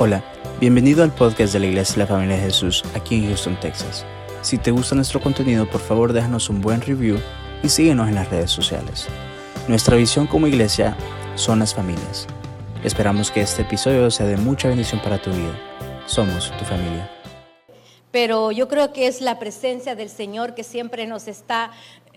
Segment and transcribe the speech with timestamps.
[0.00, 0.22] Hola,
[0.60, 4.06] bienvenido al podcast de la Iglesia de la Familia de Jesús aquí en Houston, Texas.
[4.42, 7.18] Si te gusta nuestro contenido, por favor déjanos un buen review
[7.64, 9.08] y síguenos en las redes sociales.
[9.66, 10.96] Nuestra visión como iglesia
[11.34, 12.28] son las familias.
[12.84, 15.58] Esperamos que este episodio sea de mucha bendición para tu vida.
[16.06, 17.10] Somos tu familia
[18.10, 21.70] pero yo creo que es la presencia del Señor que siempre nos está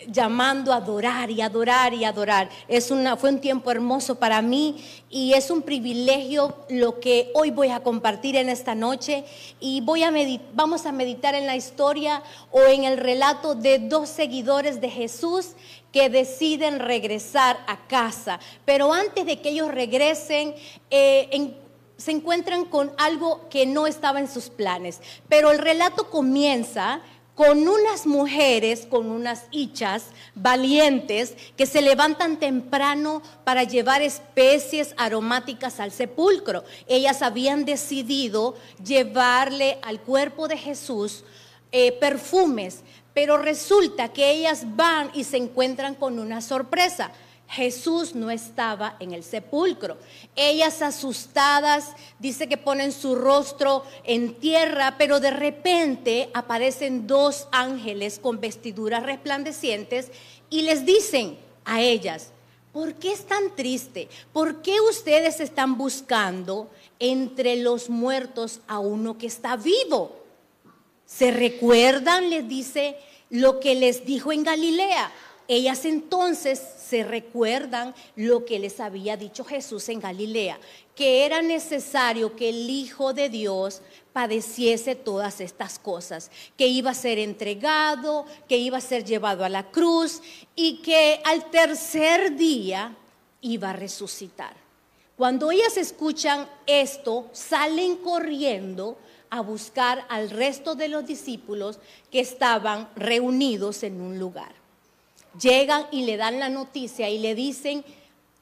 [0.07, 2.49] llamando a adorar y adorar y adorar.
[2.67, 7.51] Es una, fue un tiempo hermoso para mí y es un privilegio lo que hoy
[7.51, 9.23] voy a compartir en esta noche
[9.59, 10.11] y voy a
[10.53, 15.49] vamos a meditar en la historia o en el relato de dos seguidores de Jesús
[15.91, 18.39] que deciden regresar a casa.
[18.65, 20.55] Pero antes de que ellos regresen,
[20.89, 21.55] eh,
[21.97, 25.01] se encuentran con algo que no estaba en sus planes.
[25.29, 27.01] Pero el relato comienza
[27.35, 35.79] con unas mujeres, con unas hichas valientes que se levantan temprano para llevar especies aromáticas
[35.79, 36.63] al sepulcro.
[36.87, 41.23] Ellas habían decidido llevarle al cuerpo de Jesús
[41.71, 42.81] eh, perfumes,
[43.13, 47.11] pero resulta que ellas van y se encuentran con una sorpresa.
[47.51, 49.97] Jesús no estaba en el sepulcro.
[50.37, 58.19] Ellas asustadas, dice que ponen su rostro en tierra, pero de repente aparecen dos ángeles
[58.19, 60.11] con vestiduras resplandecientes
[60.49, 62.29] y les dicen a ellas,
[62.71, 64.07] ¿por qué es tan triste?
[64.31, 70.15] ¿Por qué ustedes están buscando entre los muertos a uno que está vivo?
[71.05, 72.29] ¿Se recuerdan?
[72.29, 72.95] Les dice
[73.29, 75.11] lo que les dijo en Galilea.
[75.47, 80.59] Ellas entonces se recuerdan lo que les había dicho Jesús en Galilea,
[80.95, 83.81] que era necesario que el Hijo de Dios
[84.13, 89.49] padeciese todas estas cosas, que iba a ser entregado, que iba a ser llevado a
[89.49, 90.21] la cruz
[90.55, 92.95] y que al tercer día
[93.41, 94.53] iba a resucitar.
[95.17, 98.97] Cuando ellas escuchan esto, salen corriendo
[99.29, 101.79] a buscar al resto de los discípulos
[102.11, 104.60] que estaban reunidos en un lugar
[105.39, 107.83] llegan y le dan la noticia y le dicen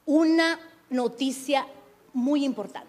[0.06, 0.58] una
[0.88, 1.66] noticia
[2.12, 2.88] muy importante.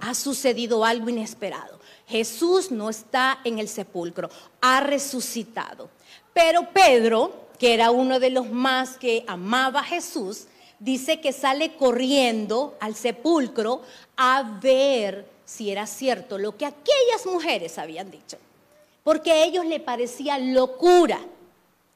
[0.00, 1.78] Ha sucedido algo inesperado.
[2.06, 4.28] Jesús no está en el sepulcro,
[4.60, 5.88] ha resucitado.
[6.32, 10.46] Pero Pedro, que era uno de los más que amaba a Jesús,
[10.78, 13.82] dice que sale corriendo al sepulcro
[14.16, 18.36] a ver si era cierto lo que aquellas mujeres habían dicho.
[19.02, 21.20] Porque a ellos le parecía locura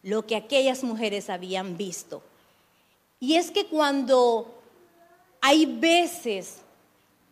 [0.03, 2.23] lo que aquellas mujeres habían visto.
[3.21, 4.55] Y es que cuando
[5.41, 6.59] hay veces,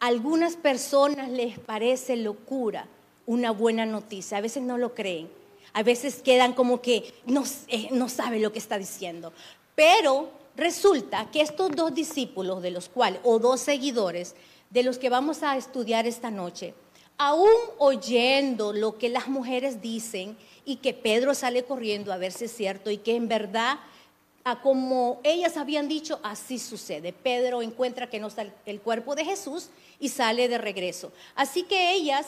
[0.00, 2.86] a algunas personas les parece locura
[3.26, 5.28] una buena noticia, a veces no lo creen,
[5.72, 9.32] a veces quedan como que no, eh, no saben lo que está diciendo.
[9.74, 14.34] Pero resulta que estos dos discípulos de los cuales, o dos seguidores
[14.70, 16.74] de los que vamos a estudiar esta noche,
[17.18, 22.44] aún oyendo lo que las mujeres dicen y que Pedro sale corriendo a ver si
[22.44, 23.78] es cierto y que en verdad,
[24.62, 27.12] como ellas habían dicho, así sucede.
[27.12, 31.12] Pedro encuentra que no está el cuerpo de Jesús y sale de regreso.
[31.36, 32.26] Así que ellas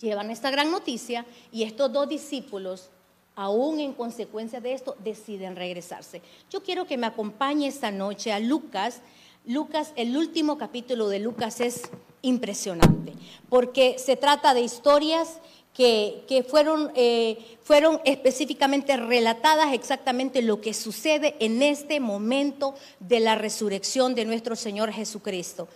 [0.00, 2.90] llevan esta gran noticia y estos dos discípulos,
[3.36, 6.20] aún en consecuencia de esto, deciden regresarse.
[6.50, 9.02] Yo quiero que me acompañe esta noche a Lucas.
[9.46, 11.82] Lucas, el último capítulo de Lucas es
[12.22, 13.12] impresionante,
[13.48, 15.38] porque se trata de historias
[15.74, 23.34] que, fueron, eh, fueron específicamente relatadas exactamente lo que sucede en este momento de la
[23.34, 25.66] resurrección de nuestro Señor Jesucristo.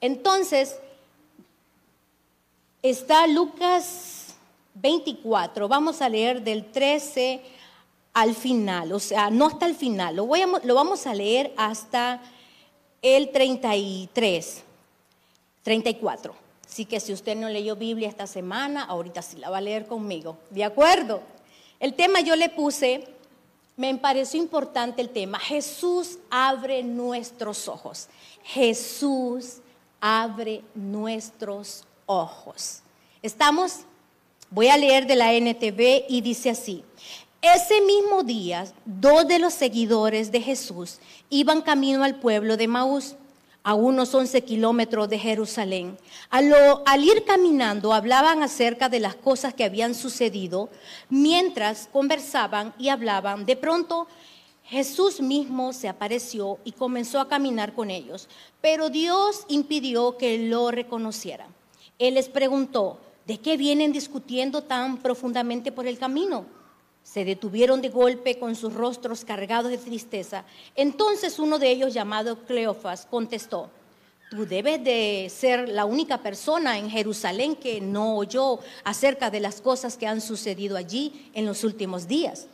[0.00, 0.78] Entonces,
[2.80, 4.34] está Lucas
[4.74, 7.42] 24, vamos a leer del 13
[8.14, 10.26] al final, o sea, no hasta el final, lo,
[10.64, 12.22] lo vamos a leer hasta
[13.02, 14.62] el 33,
[15.62, 16.41] 34.
[16.72, 19.84] Así que si usted no leyó Biblia esta semana, ahorita sí la va a leer
[19.84, 20.38] conmigo.
[20.48, 21.20] ¿De acuerdo?
[21.78, 23.04] El tema yo le puse,
[23.76, 28.08] me pareció importante el tema, Jesús abre nuestros ojos.
[28.42, 29.58] Jesús
[30.00, 32.80] abre nuestros ojos.
[33.20, 33.80] ¿Estamos?
[34.48, 36.82] Voy a leer de la NTV y dice así.
[37.42, 43.16] Ese mismo día, dos de los seguidores de Jesús iban camino al pueblo de Maús
[43.64, 45.96] a unos 11 kilómetros de Jerusalén.
[46.30, 50.68] Al, ir caminando hablaban acerca de las cosas que habían sucedido.
[51.08, 54.08] Mientras conversaban y hablaban, de pronto
[54.64, 58.28] Jesús mismo se apareció y comenzó a caminar con ellos.
[58.60, 61.48] Pero Dios impidió que lo reconocieran.
[61.98, 66.61] Él les preguntó, ¿de qué vienen discutiendo tan profundamente por el camino?
[67.02, 70.44] Se detuvieron de golpe con sus rostros cargados de tristeza.
[70.74, 73.70] Entonces uno de ellos, llamado Cleofas, contestó,
[74.32, 79.60] Tú debes de ser la única persona en Jerusalén que no oyó acerca de las
[79.60, 82.46] cosas que han sucedido allí en los últimos días.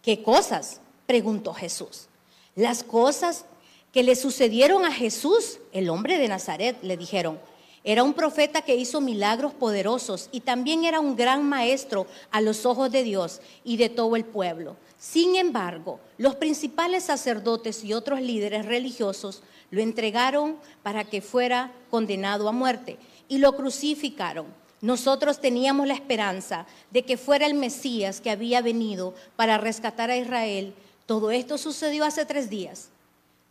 [0.00, 0.80] ¿Qué cosas?
[1.06, 2.06] preguntó Jesús.
[2.54, 3.44] Las cosas
[3.92, 7.38] que le sucedieron a Jesús, el hombre de Nazaret, le dijeron.
[7.84, 12.64] Era un profeta que hizo milagros poderosos y también era un gran maestro a los
[12.64, 14.76] ojos de Dios y de todo el pueblo.
[15.00, 19.42] Sin embargo, los principales sacerdotes y otros líderes religiosos
[19.72, 22.98] lo entregaron para que fuera condenado a muerte
[23.28, 24.46] y lo crucificaron.
[24.80, 30.16] Nosotros teníamos la esperanza de que fuera el Mesías que había venido para rescatar a
[30.16, 30.72] Israel.
[31.06, 32.91] Todo esto sucedió hace tres días.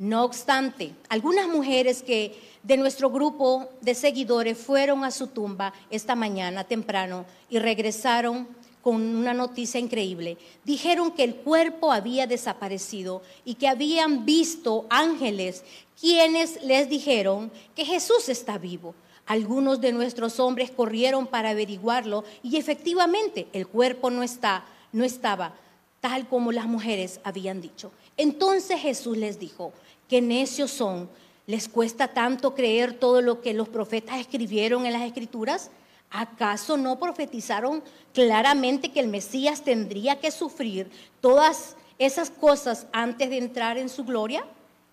[0.01, 6.15] No obstante, algunas mujeres que de nuestro grupo de seguidores fueron a su tumba esta
[6.15, 8.48] mañana temprano y regresaron
[8.81, 10.39] con una noticia increíble.
[10.65, 15.63] Dijeron que el cuerpo había desaparecido y que habían visto ángeles
[16.00, 18.95] quienes les dijeron que Jesús está vivo.
[19.27, 25.53] Algunos de nuestros hombres corrieron para averiguarlo y efectivamente el cuerpo no está, no estaba
[26.00, 27.92] tal como las mujeres habían dicho.
[28.18, 29.71] Entonces Jesús les dijo,
[30.12, 31.10] qué necios son,
[31.48, 35.72] les cuesta tanto creer todo lo que los profetas escribieron en las escrituras.
[36.10, 37.81] ¿Acaso no profetizaron
[38.13, 40.92] claramente que el Mesías tendría que sufrir
[41.22, 44.44] todas esas cosas antes de entrar en su gloria?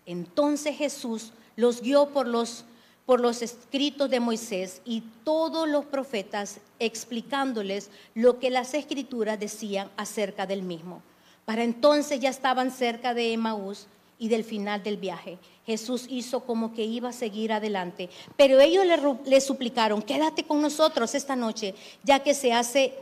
[0.06, 2.64] Entonces Jesús los guió por los,
[3.04, 9.90] por los escritos de Moisés y todos los profetas explicándoles lo que las escrituras decían
[9.96, 11.02] acerca del mismo.
[11.44, 13.88] Para entonces ya estaban cerca de Emaús
[14.18, 15.38] y del final del viaje.
[15.66, 18.84] Jesús hizo como que iba a seguir adelante, pero ellos
[19.24, 22.94] le, suplicaron, quédate con nosotros esta noche, ya que se hace,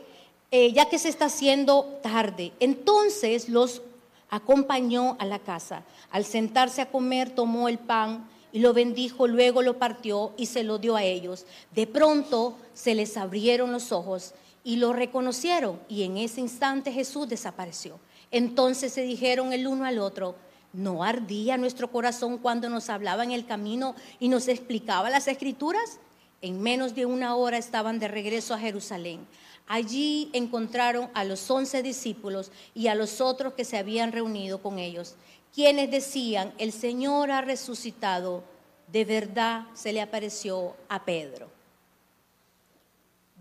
[0.51, 2.53] eh, ya que se está haciendo tarde.
[2.59, 3.83] Entonces los
[4.31, 5.85] acompañó a la casa.
[6.11, 10.65] Al sentarse a comer, tomó el pan y lo bendijo, luego lo partió y se
[10.65, 11.47] lo dio a ellos.
[11.75, 14.35] De pronto se les abrieron los ojos
[14.65, 18.01] y lo reconocieron y en ese instante Jesús desapareció.
[18.31, 20.35] Entonces se dijeron el uno al otro,
[20.77, 26.01] ¿No ardía nuestro corazón cuando nos hablaba en el camino y nos explicaba las escrituras?
[26.43, 29.27] En menos de una hora estaban de regreso a Jerusalén.
[29.67, 34.79] Allí encontraron a los once discípulos y a los otros que se habían reunido con
[34.79, 35.15] ellos,
[35.55, 38.45] quienes decían, el Señor ha resucitado,
[38.93, 41.49] de verdad se le apareció a Pedro.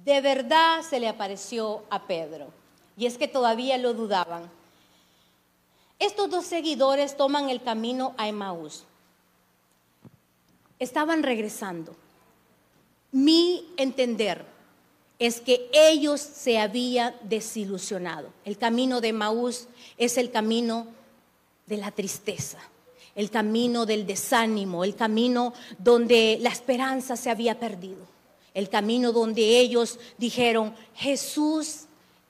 [0.05, 2.47] De verdad se le apareció a Pedro.
[2.95, 4.49] Y es que todavía lo dudaban.
[5.99, 8.83] Estos dos seguidores toman el camino a Emmaús.
[10.77, 11.95] Estaban regresando.
[13.11, 14.45] Mi entender
[15.19, 18.29] es que ellos se habían desilusionado.
[18.43, 20.87] El camino de Emmaús es el camino
[21.65, 22.59] de la tristeza,
[23.15, 28.05] el camino del desánimo, el camino donde la esperanza se había perdido,
[28.53, 31.85] el camino donde ellos dijeron, Jesús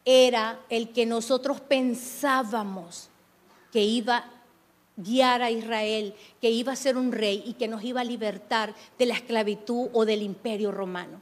[0.06, 3.10] era el que nosotros pensábamos
[3.76, 4.32] que iba a
[4.96, 8.74] guiar a Israel, que iba a ser un rey y que nos iba a libertar
[8.98, 11.22] de la esclavitud o del imperio romano.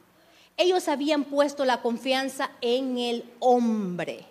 [0.56, 4.28] Ellos habían puesto la confianza en el hombre.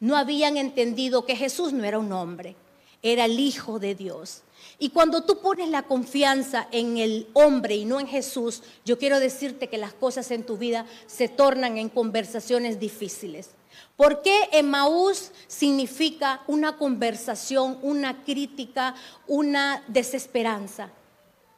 [0.00, 2.56] No habían entendido que Jesús no era un hombre,
[3.02, 4.40] era el Hijo de Dios.
[4.78, 9.20] Y cuando tú pones la confianza en el hombre y no en Jesús, yo quiero
[9.20, 13.50] decirte que las cosas en tu vida se tornan en conversaciones difíciles.
[13.96, 18.94] ¿Por qué Emmaús significa una conversación, una crítica,
[19.26, 20.90] una desesperanza?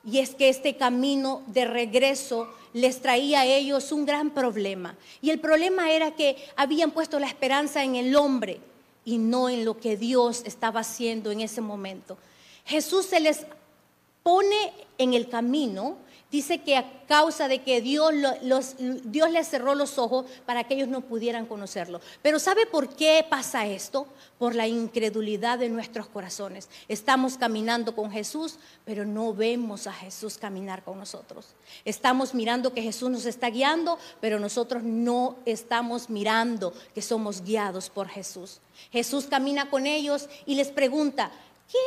[0.04, 4.96] Y es que este camino de regreso les traía a ellos un gran problema.
[5.20, 8.60] Y el problema era que habían puesto la esperanza en el hombre
[9.04, 12.18] y no en lo que Dios estaba haciendo en ese momento.
[12.64, 13.46] Jesús se les
[14.22, 15.96] pone en el camino
[16.32, 18.14] dice que a causa de que Dios,
[19.04, 22.00] Dios les cerró los ojos para que ellos no pudieran conocerlo.
[22.22, 24.06] Pero ¿sabe por qué pasa esto?
[24.38, 26.70] Por la incredulidad de nuestros corazones.
[26.88, 31.48] Estamos caminando con Jesús, pero no vemos a Jesús caminar con nosotros.
[31.84, 37.90] Estamos mirando que Jesús nos está guiando, pero nosotros no estamos mirando que somos guiados
[37.90, 38.60] por Jesús.
[38.90, 41.30] Jesús camina con ellos y les pregunta,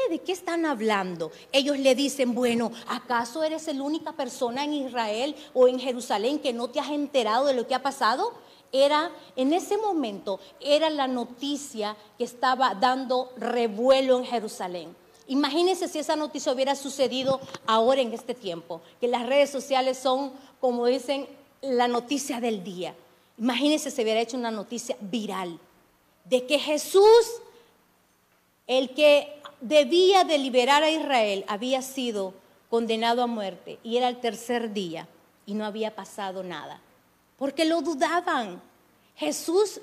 [0.09, 1.31] ¿De qué están hablando?
[1.51, 6.53] Ellos le dicen, bueno, ¿acaso eres la única persona en Israel o en Jerusalén que
[6.53, 8.33] no te has enterado de lo que ha pasado?
[8.71, 14.95] Era, en ese momento, era la noticia que estaba dando revuelo en Jerusalén.
[15.27, 20.33] Imagínense si esa noticia hubiera sucedido ahora en este tiempo, que las redes sociales son,
[20.59, 21.27] como dicen,
[21.61, 22.95] la noticia del día.
[23.37, 25.59] Imagínense si hubiera hecho una noticia viral
[26.25, 27.41] de que Jesús,
[28.67, 32.33] el que debía de liberar a Israel había sido
[32.69, 35.07] condenado a muerte, y era el tercer día
[35.45, 36.79] y no había pasado nada,
[37.37, 38.61] porque lo dudaban.
[39.15, 39.81] Jesús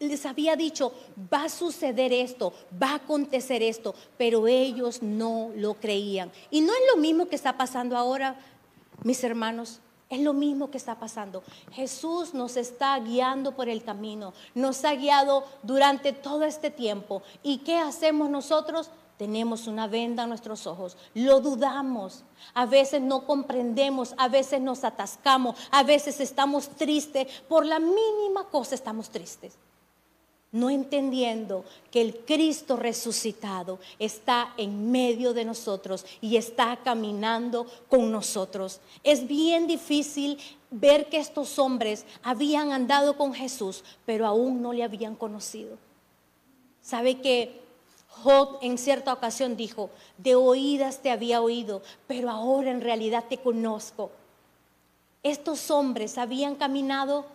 [0.00, 0.92] les había dicho,
[1.32, 2.52] va a suceder esto,
[2.82, 6.32] va a acontecer esto, pero ellos no lo creían.
[6.50, 8.36] Y no es lo mismo que está pasando ahora,
[9.02, 9.80] mis hermanos.
[10.10, 11.42] Es lo mismo que está pasando.
[11.72, 17.22] Jesús nos está guiando por el camino, nos ha guiado durante todo este tiempo.
[17.42, 18.90] ¿Y qué hacemos nosotros?
[19.16, 24.82] Tenemos una venda en nuestros ojos, lo dudamos, a veces no comprendemos, a veces nos
[24.82, 29.56] atascamos, a veces estamos tristes, por la mínima cosa estamos tristes.
[30.50, 38.12] No entendiendo que el Cristo resucitado está en medio de nosotros y está caminando con
[38.12, 38.80] nosotros.
[39.02, 40.38] Es bien difícil
[40.70, 45.76] ver que estos hombres habían andado con Jesús, pero aún no le habían conocido.
[46.82, 47.63] ¿Sabe que
[48.22, 53.38] Job en cierta ocasión dijo, de oídas te había oído, pero ahora en realidad te
[53.38, 54.10] conozco?
[55.22, 57.26] Estos hombres habían caminado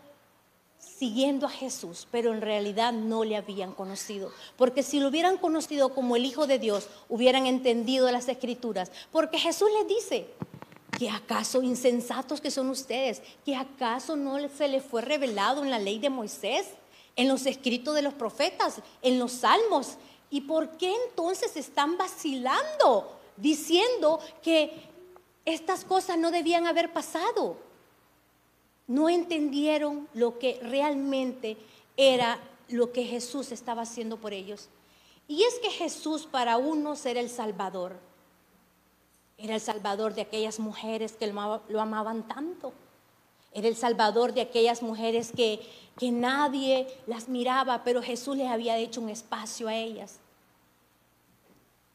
[0.80, 4.32] siguiendo a Jesús, pero en realidad no le habían conocido.
[4.58, 8.92] Porque si lo hubieran conocido como el Hijo de Dios, hubieran entendido las escrituras.
[9.12, 10.28] Porque Jesús les dice,
[10.98, 15.80] que acaso insensatos que son ustedes, que acaso no se les fue revelado en la
[15.80, 16.68] ley de Moisés,
[17.16, 19.98] en los escritos de los profetas, en los salmos.
[20.30, 24.72] ¿Y por qué entonces están vacilando diciendo que
[25.46, 27.70] estas cosas no debían haber pasado?
[28.90, 31.58] no entendieron lo que realmente
[31.96, 34.68] era lo que Jesús estaba haciendo por ellos.
[35.28, 38.00] Y es que Jesús para unos era el Salvador.
[39.38, 42.74] Era el Salvador de aquellas mujeres que lo amaban tanto.
[43.54, 45.60] Era el Salvador de aquellas mujeres que,
[45.98, 50.20] que nadie las miraba, pero Jesús les había hecho un espacio a ellas.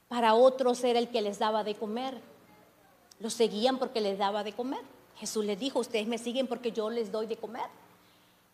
[0.08, 2.20] Para otros era el que les daba de comer.
[3.20, 4.80] Los seguían porque les daba de comer.
[5.16, 7.66] Jesús les dijo, ustedes me siguen porque yo les doy de comer.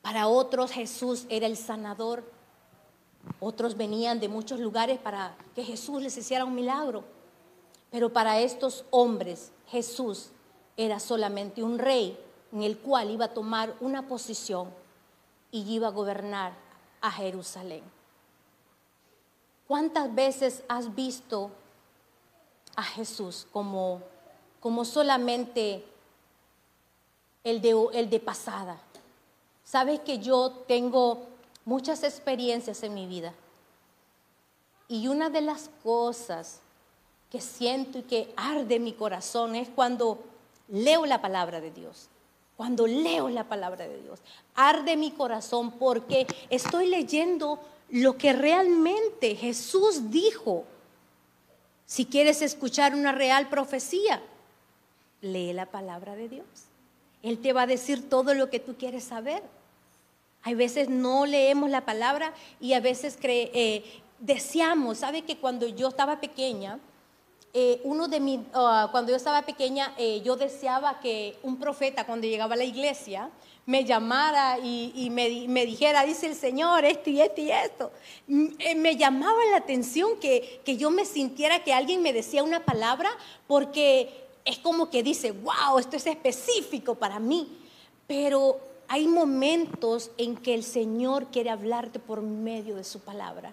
[0.02, 2.24] Para otros Jesús era el sanador.
[3.40, 7.04] Otros venían de muchos lugares para que Jesús les hiciera un milagro.
[7.90, 10.30] Pero para estos hombres Jesús
[10.76, 12.18] era solamente un rey
[12.52, 14.68] en el cual iba a tomar una posición
[15.50, 16.52] y iba a gobernar
[17.00, 17.82] a Jerusalén.
[19.66, 21.50] ¿Cuántas veces has visto
[22.76, 24.00] a Jesús como,
[24.60, 25.84] como solamente
[27.44, 28.78] el de, el de pasada.
[29.64, 31.26] Sabes que yo tengo
[31.64, 33.32] muchas experiencias en mi vida.
[34.88, 36.60] Y una de las cosas
[37.30, 40.18] que siento y que arde mi corazón es cuando
[40.68, 42.08] leo la palabra de Dios.
[42.60, 44.20] Cuando leo la palabra de Dios.
[44.54, 50.66] Arde mi corazón porque estoy leyendo lo que realmente Jesús dijo.
[51.86, 54.20] Si quieres escuchar una real profecía,
[55.22, 56.44] lee la palabra de Dios.
[57.22, 59.42] Él te va a decir todo lo que tú quieres saber.
[60.42, 64.98] Hay veces no leemos la palabra y a veces eh, deseamos.
[64.98, 66.78] ¿Sabe que cuando yo estaba pequeña,
[67.52, 72.06] eh, uno de mis, ah, cuando yo estaba pequeña, eh, yo deseaba que un profeta
[72.06, 73.30] cuando llegaba a la iglesia
[73.66, 77.92] me llamara y, me, me, dijera, dice el Señor, esto y esto y esto.
[78.26, 83.10] Me llamaba la atención que, que yo me sintiera que alguien me decía una palabra
[83.46, 87.58] porque es como que dice, wow, esto es específico para mí.
[88.08, 93.52] Pero hay momentos en que el Señor quiere hablarte por medio de su palabra.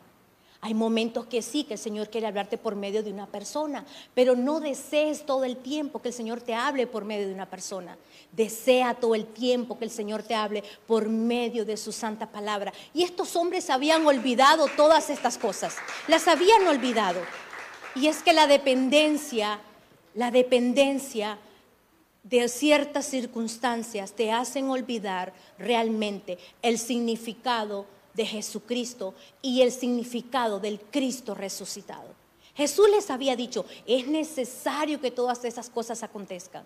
[0.61, 4.35] Hay momentos que sí, que el Señor quiere hablarte por medio de una persona, pero
[4.35, 7.97] no desees todo el tiempo que el Señor te hable por medio de una persona.
[8.31, 12.73] Desea todo el tiempo que el Señor te hable por medio de su santa palabra.
[12.93, 15.75] Y estos hombres habían olvidado todas estas cosas,
[16.07, 17.21] las habían olvidado.
[17.95, 19.59] Y es que la dependencia
[20.17, 21.37] la dependencia
[22.23, 27.85] de ciertas circunstancias te hacen olvidar realmente el significado
[28.17, 32.15] de Jesucristo y el significado del Cristo resucitado.
[32.55, 36.63] Jesús les había dicho, es necesario que todas esas cosas acontezcan,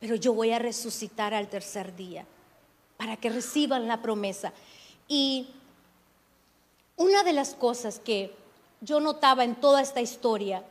[0.00, 2.24] pero yo voy a resucitar al tercer día
[2.96, 4.54] para que reciban la promesa.
[5.06, 5.48] Y
[6.96, 8.34] una de las cosas que
[8.80, 10.64] yo notaba en toda esta historia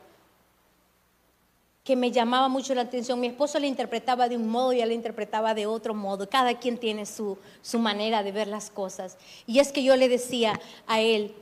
[1.84, 3.18] que me llamaba mucho la atención.
[3.18, 6.28] Mi esposo la interpretaba de un modo y él la interpretaba de otro modo.
[6.28, 7.38] Cada quien tiene su,
[7.78, 9.18] manera de ver las cosas.
[9.46, 11.34] Y es que yo le decía a él,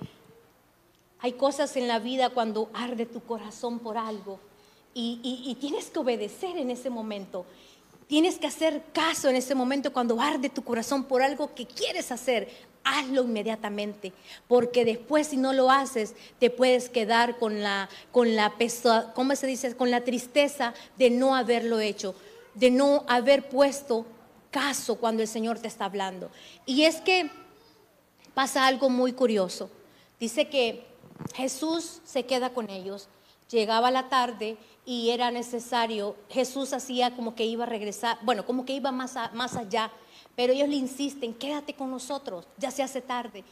[1.19, 4.41] hay cosas en la vida cuando arde tu corazón por algo
[4.95, 7.45] y, y tienes que obedecer en ese momento.
[8.07, 12.11] Tienes que hacer caso en ese momento cuando arde tu corazón por algo que quieres
[12.11, 12.49] hacer.
[12.85, 14.13] Hazlo inmediatamente,
[14.49, 18.53] porque después si no lo haces, te puedes quedar con la, con la
[19.15, 19.77] ¿cómo se dice?
[19.77, 22.15] Con la tristeza de no haberlo hecho,
[22.55, 24.07] de no haber puesto
[24.51, 26.31] caso cuando el Señor te está hablando.
[26.67, 27.31] Y es que
[28.35, 29.71] pasa algo muy curioso.
[30.19, 30.85] Dice que
[31.35, 33.09] Jesús se queda con ellos,
[33.51, 38.65] llegaba la tarde y era necesario, Jesús hacía como que iba a regresar, bueno, como
[38.65, 39.91] que iba más, más allá
[40.41, 43.45] pero ellos le insisten, quédate con nosotros, ya se hace tarde.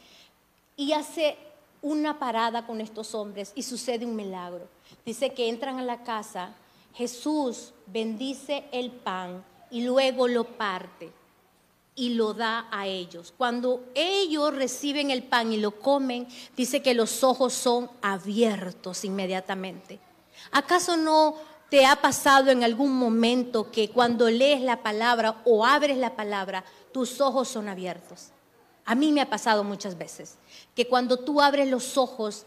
[0.75, 1.37] Y hace
[1.83, 4.67] una parada con estos hombres y sucede un milagro.
[5.05, 6.55] Dice que entran a la casa,
[6.95, 11.11] Jesús bendice el pan y luego lo parte
[11.93, 13.35] y lo da a ellos.
[13.37, 16.27] Cuando ellos reciben el pan y lo comen,
[16.57, 19.99] dice que los ojos son abiertos inmediatamente.
[20.51, 21.35] ¿Acaso no
[21.69, 26.65] te ha pasado en algún momento que cuando lees la palabra o abres la palabra,
[26.91, 28.29] tus ojos son abiertos.
[28.85, 30.37] A mí me ha pasado muchas veces
[30.75, 32.45] que cuando tú abres los ojos,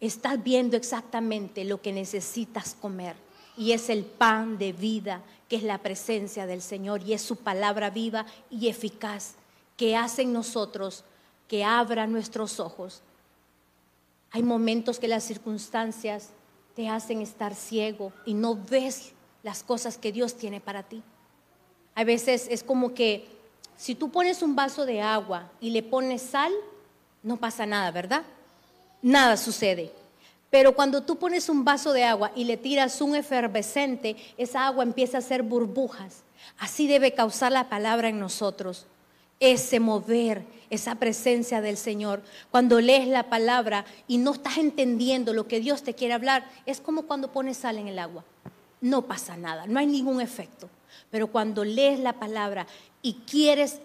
[0.00, 3.16] estás viendo exactamente lo que necesitas comer.
[3.56, 7.36] Y es el pan de vida, que es la presencia del Señor y es su
[7.36, 9.34] palabra viva y eficaz,
[9.76, 11.04] que hace en nosotros
[11.48, 13.02] que abra nuestros ojos.
[14.30, 16.30] Hay momentos que las circunstancias
[16.76, 19.12] te hacen estar ciego y no ves
[19.42, 21.02] las cosas que Dios tiene para ti.
[21.94, 23.37] A veces es como que
[23.78, 26.52] si tú pones un vaso de agua y le pones sal,
[27.22, 28.24] no pasa nada, ¿verdad?
[29.00, 29.92] Nada sucede.
[30.50, 34.82] Pero cuando tú pones un vaso de agua y le tiras un efervescente, esa agua
[34.82, 36.24] empieza a hacer burbujas.
[36.58, 38.86] Así debe causar la palabra en nosotros.
[39.38, 42.22] Ese mover, esa presencia del Señor.
[42.50, 46.80] Cuando lees la palabra y no estás entendiendo lo que Dios te quiere hablar, es
[46.80, 48.24] como cuando pones sal en el agua.
[48.80, 50.68] No pasa nada, no hay ningún efecto.
[51.10, 52.66] Pero cuando lees la palabra
[53.02, 53.80] y quieres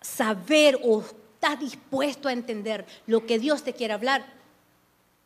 [0.00, 4.24] saber o estás dispuesto a entender lo que Dios te quiere hablar,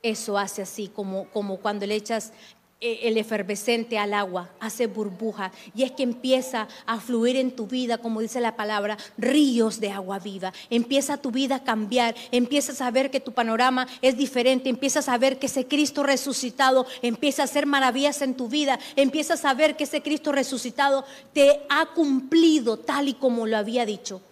[0.03, 2.33] eso hace así, como, como cuando le echas
[2.81, 7.99] el efervescente al agua, hace burbuja y es que empieza a fluir en tu vida,
[7.99, 10.55] como dice la palabra, ríos de agua viva.
[10.71, 15.19] Empieza tu vida a cambiar, empiezas a ver que tu panorama es diferente, empiezas a
[15.19, 19.77] ver que ese Cristo resucitado empieza a hacer maravillas en tu vida, empiezas a ver
[19.77, 24.23] que ese Cristo resucitado te ha cumplido tal y como lo había dicho,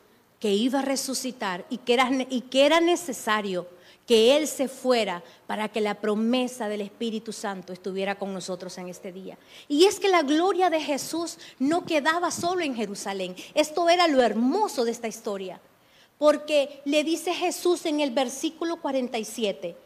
[0.40, 3.66] que iba a resucitar y que era, y que era necesario
[4.09, 8.88] que Él se fuera para que la promesa del Espíritu Santo estuviera con nosotros en
[8.88, 9.37] este día.
[9.68, 13.37] Y es que la gloria de Jesús no quedaba solo en Jerusalén.
[13.53, 15.61] Esto era lo hermoso de esta historia.
[16.16, 19.77] Porque le dice Jesús en el versículo 47,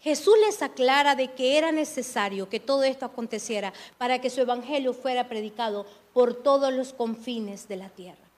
[0.00, 4.92] Jesús les aclara de que era necesario que todo esto aconteciera para que su evangelio
[4.92, 8.28] fuera predicado por todos los confines de la tierra.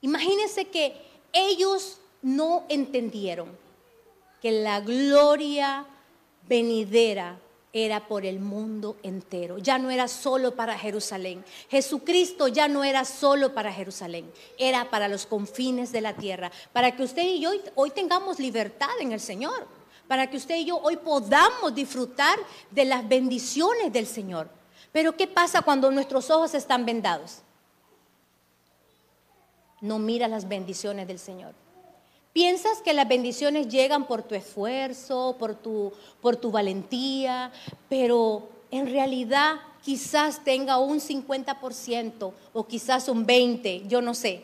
[0.00, 0.96] Imagínense que
[1.34, 3.62] ellos no entendieron
[4.44, 5.86] que la gloria
[6.46, 7.38] venidera
[7.72, 9.56] era por el mundo entero.
[9.56, 11.42] Ya no era solo para Jerusalén.
[11.70, 16.94] Jesucristo ya no era solo para Jerusalén, era para los confines de la tierra, para
[16.94, 19.66] que usted y yo hoy, tengamos libertad en el Señor,
[20.06, 22.38] para que usted y yo hoy podamos disfrutar
[22.70, 24.50] de las bendiciones del Señor.
[24.92, 27.38] Pero ¿qué pasa cuando nuestros ojos están vendados?
[29.80, 31.63] No mira las bendiciones del Señor.
[32.34, 37.52] Piensas que las bendiciones llegan por tu esfuerzo, por tu, por tu valentía,
[37.88, 44.42] pero en realidad quizás tenga un 50% o quizás un 20%, yo no sé.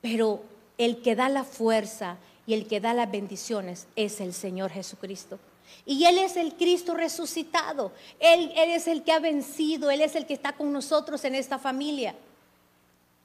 [0.00, 0.42] Pero
[0.76, 2.16] el que da la fuerza
[2.48, 5.38] y el que da las bendiciones es el Señor Jesucristo.
[5.86, 7.92] Y Él es el Cristo resucitado.
[8.18, 9.88] Él, es el que ha vencido.
[9.92, 12.16] Él es el que está con nosotros en esta familia.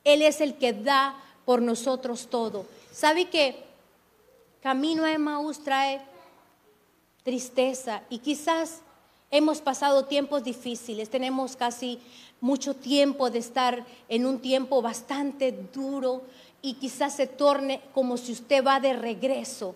[0.04, 2.68] Él es el que da por nosotros todo.
[2.92, 3.69] ¿Sabe que
[4.62, 6.02] Camino a Emmaús trae
[7.24, 8.82] tristeza y quizás
[9.32, 12.00] hemos pasado tiempos difíciles, tenemos casi
[12.42, 16.24] mucho tiempo de estar en un tiempo bastante duro
[16.62, 19.76] y quizás se torne como si usted va de regreso.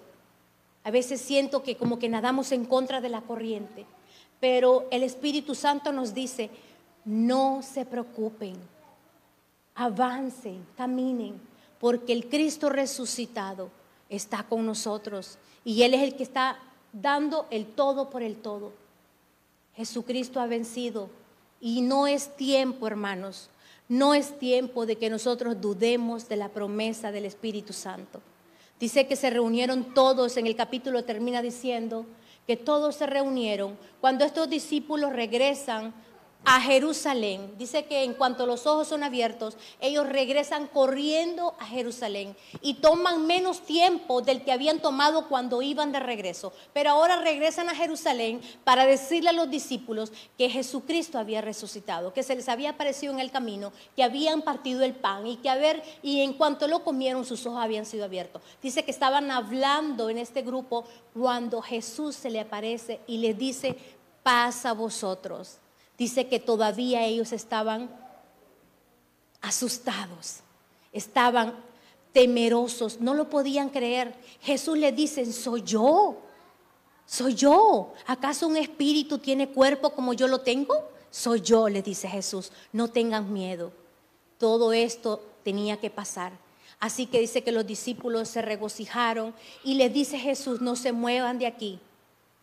[0.84, 3.86] A veces siento que como que nadamos en contra de la corriente,
[4.41, 6.50] pero el Espíritu Santo nos dice,
[7.06, 8.56] no se preocupen,
[9.76, 11.39] avancen, caminen,
[11.80, 13.69] porque el Cristo resucitado
[14.15, 16.60] está con nosotros y Él es el que está
[16.91, 18.73] dando el todo por el todo.
[19.76, 21.10] Jesucristo ha vencido
[21.60, 23.49] y no es tiempo, hermanos,
[23.89, 28.21] no es tiempo de que nosotros dudemos de la promesa del Espíritu Santo.
[28.80, 32.06] Dice que se reunieron todos, en el capítulo termina diciendo
[32.45, 33.78] que todos se reunieron.
[34.02, 35.93] Cuando estos discípulos regresan
[36.45, 37.53] a Jerusalén.
[37.58, 43.25] Dice que en cuanto los ojos son abiertos, ellos regresan corriendo a Jerusalén y toman
[43.25, 46.53] menos tiempo del que habían tomado cuando iban de regreso.
[46.73, 52.23] Pero ahora regresan a Jerusalén para decirle a los discípulos que Jesucristo había resucitado, que
[52.23, 55.56] se les había aparecido en el camino, que habían partido el pan y que a
[55.56, 58.41] ver, y en cuanto lo comieron sus ojos habían sido abiertos.
[58.62, 63.77] Dice que estaban hablando en este grupo cuando Jesús se le aparece y le dice,
[64.23, 65.60] paz a vosotros
[65.97, 67.89] dice que todavía ellos estaban
[69.41, 70.39] asustados,
[70.91, 71.56] estaban
[72.12, 74.15] temerosos, no lo podían creer.
[74.41, 76.17] Jesús le dice, soy yo,
[77.06, 77.93] soy yo.
[78.06, 80.89] ¿Acaso un espíritu tiene cuerpo como yo lo tengo?
[81.10, 83.71] Soy yo, le dice Jesús, no tengan miedo.
[84.38, 86.34] Todo esto tenía que pasar.
[86.79, 91.39] Así que dice que los discípulos se regocijaron y le dice Jesús, no se muevan
[91.39, 91.79] de aquí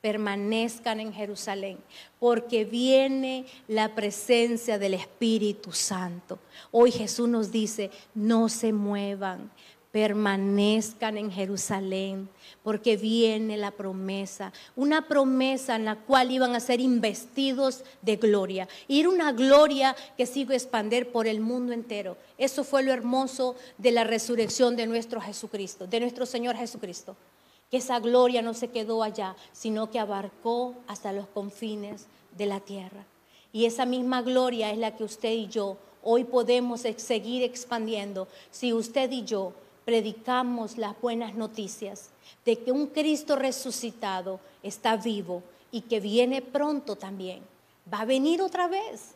[0.00, 1.78] permanezcan en Jerusalén,
[2.18, 6.38] porque viene la presencia del Espíritu Santo.
[6.70, 9.50] Hoy Jesús nos dice, no se muevan,
[9.92, 12.28] permanezcan en Jerusalén,
[12.62, 18.68] porque viene la promesa, una promesa en la cual iban a ser investidos de gloria.
[18.88, 22.16] Y era una gloria que sigue expandir por el mundo entero.
[22.38, 27.16] Eso fue lo hermoso de la resurrección de nuestro Jesucristo, de nuestro Señor Jesucristo
[27.70, 32.06] que esa gloria no se quedó allá, sino que abarcó hasta los confines
[32.37, 33.04] de la tierra.
[33.52, 38.72] Y esa misma gloria es la que usted y yo hoy podemos seguir expandiendo si
[38.72, 39.52] usted y yo
[39.85, 42.11] predicamos las buenas noticias
[42.44, 47.42] de que un Cristo resucitado está vivo y que viene pronto también.
[47.92, 49.14] Va a venir otra vez.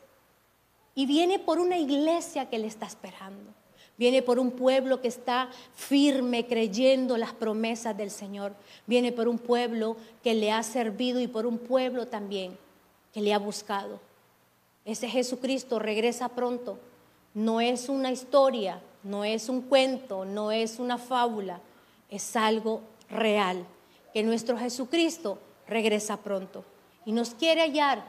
[0.94, 3.52] Y viene por una iglesia que le está esperando.
[3.96, 8.54] Viene por un pueblo que está firme creyendo las promesas del Señor.
[8.86, 12.58] Viene por un pueblo que le ha servido y por un pueblo también
[13.12, 14.00] que le ha buscado.
[14.84, 16.78] Ese Jesucristo regresa pronto.
[17.34, 21.60] No es una historia, no es un cuento, no es una fábula,
[22.10, 23.64] es algo real.
[24.12, 26.64] Que nuestro Jesucristo regresa pronto
[27.04, 28.04] y nos quiere hallar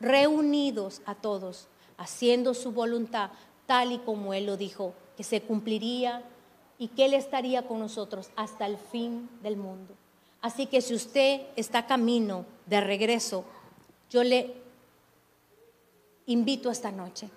[0.00, 3.30] reunidos a todos, haciendo su voluntad
[3.66, 6.22] tal y como Él lo dijo que se cumpliría
[6.78, 9.94] y que Él estaría con nosotros hasta el fin del mundo.
[10.40, 13.44] Así que si usted está camino de regreso,
[14.10, 14.54] yo le
[16.26, 17.28] invito esta noche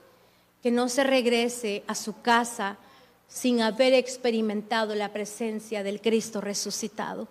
[0.62, 2.78] que no se regrese a su casa
[3.28, 7.28] sin haber experimentado la presencia del Cristo resucitado.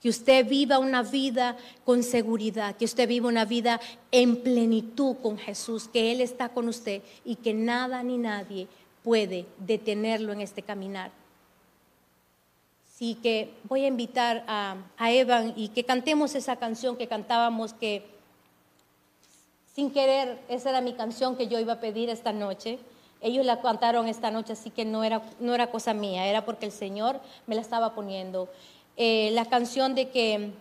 [0.00, 5.38] Que usted viva una vida con seguridad, que usted viva una vida en plenitud con
[5.38, 8.66] Jesús, que Él está con usted y que nada ni nadie
[9.02, 11.10] puede detenerlo en este caminar.
[12.86, 14.76] Así que voy a invitar a,
[15.10, 18.06] Evan y que cantemos esa canción que cantábamos que
[19.74, 22.78] sin querer, esa era mi canción que yo iba a pedir esta noche.
[23.22, 26.66] Ellos la cantaron esta noche, así que no era, no era cosa mía, era porque
[26.66, 28.48] el Señor me la estaba poniendo.
[28.96, 30.52] Eh, la canción de que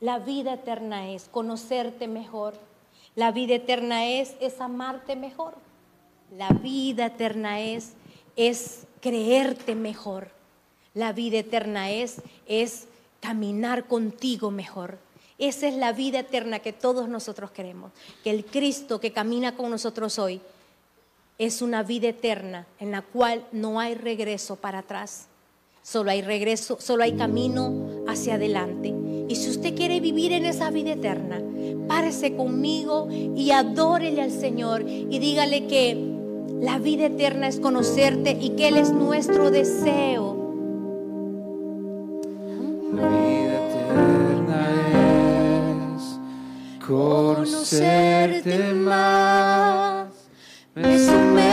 [0.00, 2.54] la vida eterna es conocerte mejor,
[3.14, 5.54] la vida eterna es, es amarte mejor.
[6.36, 7.94] La vida eterna es,
[8.36, 10.28] es creerte mejor.
[10.94, 12.86] La vida eterna es, es
[13.20, 14.98] caminar contigo mejor.
[15.38, 17.90] Esa es la vida eterna que todos nosotros queremos.
[18.22, 20.40] Que el Cristo que camina con nosotros hoy
[21.38, 25.26] es una vida eterna en la cual no hay regreso para atrás.
[25.82, 28.94] Solo hay regreso, solo hay camino hacia adelante.
[29.28, 31.40] Y si usted quiere vivir en esa vida eterna,
[31.88, 36.09] párese conmigo y adórele al Señor y dígale que
[36.58, 40.36] la vida eterna es conocerte y que Él es nuestro deseo.
[42.94, 44.66] La vida eterna
[45.96, 46.18] es
[46.86, 50.08] conocerte más.
[50.74, 51.49] Me